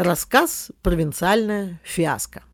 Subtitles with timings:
[0.00, 2.44] Рассказ «Провинциальная фиаско».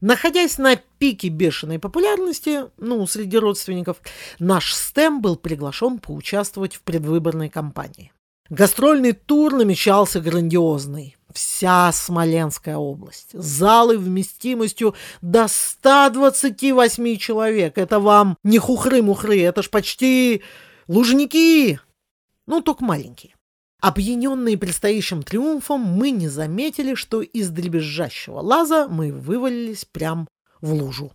[0.00, 3.98] Находясь на пике бешеной популярности, ну, среди родственников,
[4.38, 8.12] наш стем был приглашен поучаствовать в предвыборной кампании.
[8.48, 11.18] Гастрольный тур намечался грандиозный.
[11.34, 13.32] Вся Смоленская область.
[13.34, 17.76] Залы вместимостью до 128 человек.
[17.76, 20.42] Это вам не хухры-мухры, это ж почти
[20.88, 21.78] лужники.
[22.46, 23.35] Ну, только маленькие.
[23.80, 30.26] Опьяненные предстоящим триумфом, мы не заметили, что из дребезжащего лаза мы вывалились прямо
[30.60, 31.12] в лужу.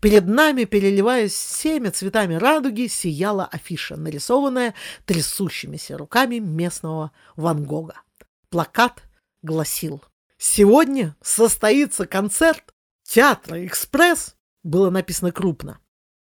[0.00, 4.74] Перед нами, переливаясь всеми цветами радуги, сияла афиша, нарисованная
[5.04, 8.00] трясущимися руками местного Ван Гога.
[8.48, 9.02] Плакат
[9.42, 10.02] гласил
[10.38, 12.72] «Сегодня состоится концерт
[13.02, 15.78] театра «Экспресс», было написано крупно,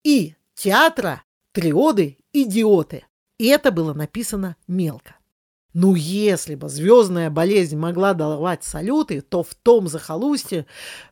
[0.02, 3.04] и театра «Триоды идиоты»,
[3.38, 5.15] и это было написано мелко.
[5.78, 10.64] Ну, если бы звездная болезнь могла давать салюты, то в том захолустье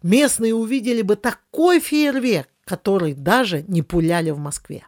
[0.03, 4.87] местные увидели бы такой фейерверк, который даже не пуляли в Москве.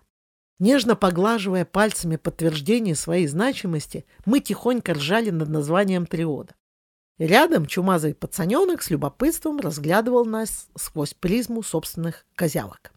[0.58, 6.54] Нежно поглаживая пальцами подтверждение своей значимости, мы тихонько ржали над названием триода.
[7.18, 12.94] Рядом чумазый пацаненок с любопытством разглядывал нас сквозь призму собственных козявок.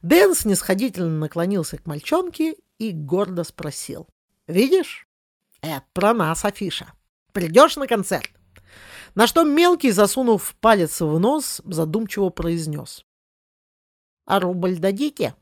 [0.00, 4.08] Дэн снисходительно наклонился к мальчонке и гордо спросил.
[4.46, 5.06] «Видишь,
[5.62, 6.92] это про нас афиша.
[7.32, 8.30] Придешь на концерт?
[9.14, 13.04] На что мелкий, засунув палец в нос, задумчиво произнес.
[14.26, 15.34] А рубль дадите?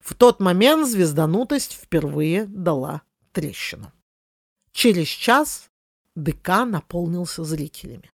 [0.00, 3.92] В тот момент звезданутость впервые дала трещину.
[4.72, 5.70] Через час
[6.14, 8.10] ДК наполнился зрителями.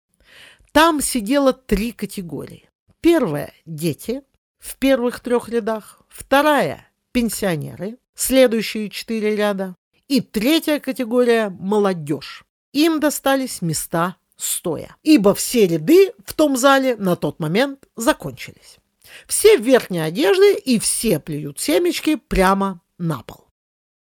[0.71, 2.69] Там сидело три категории.
[2.99, 4.23] Первая– дети
[4.59, 6.01] в первых трех рядах.
[6.09, 9.75] Вторая– пенсионеры, следующие четыре ряда.
[10.07, 12.45] И третья категория– молодежь.
[12.71, 18.77] Им достались места стоя, ибо все ряды в том зале на тот момент закончились.
[19.25, 23.47] Все в верхней одежде и все плюют семечки прямо на пол.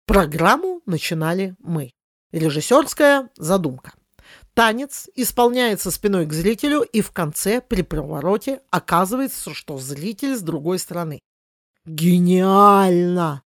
[0.04, 1.92] Программу начинали мы.
[2.32, 3.92] Режиссерская задумка.
[4.54, 10.78] Танец исполняется спиной к зрителю, и в конце при повороте оказывается, что зритель с другой
[10.78, 11.20] стороны.
[11.84, 13.42] Гениально!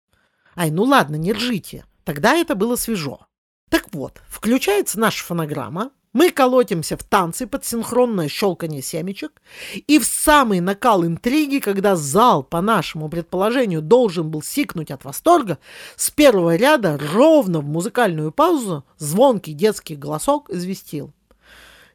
[0.56, 1.84] Ай, ну ладно, не ржите.
[2.04, 3.26] Тогда это было свежо.
[3.70, 9.42] Так вот, включается наша фонограмма, мы колотимся в танцы под синхронное щелканье семечек,
[9.74, 15.58] и в самый накал интриги, когда зал, по нашему предположению, должен был сикнуть от восторга,
[15.96, 21.12] с первого ряда ровно в музыкальную паузу звонкий детский голосок известил.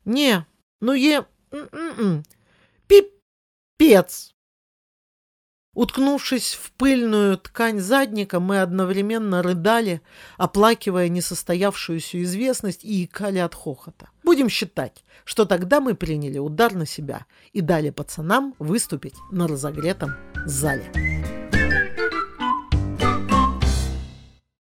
[0.04, 0.46] «Не,
[0.82, 1.26] ну е...
[2.88, 4.36] Пипец!»
[5.76, 10.02] Уткнувшись в пыльную ткань задника, мы одновременно рыдали,
[10.38, 14.10] оплакивая несостоявшуюся известность и икали от хохота.
[14.24, 20.16] Будем считать, что тогда мы приняли удар на себя и дали пацанам выступить на разогретом
[20.46, 21.19] зале.